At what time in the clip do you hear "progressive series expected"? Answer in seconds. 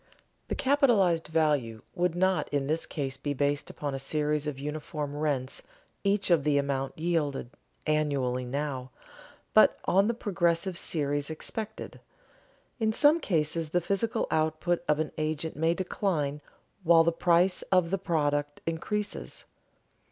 10.15-11.99